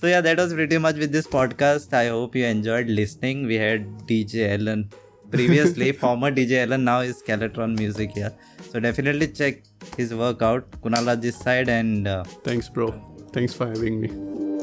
[0.04, 1.94] So, yeah, that was pretty much with this podcast.
[1.94, 3.46] I hope you enjoyed listening.
[3.46, 4.90] We had DJ Alan
[5.30, 8.30] previously, former DJ Alan, now is Skeletron Music here.
[8.68, 9.62] So, definitely check
[9.96, 10.70] his work out.
[10.82, 12.06] Kunala this side and.
[12.06, 12.90] Uh, Thanks, bro.
[13.32, 14.53] Thanks for having me.